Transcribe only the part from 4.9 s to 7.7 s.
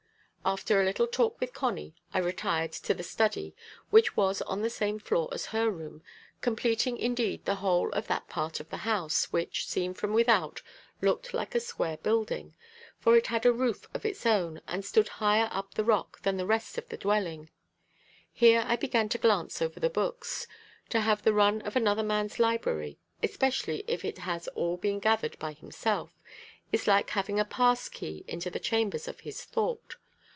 floor as her room completing, indeed, the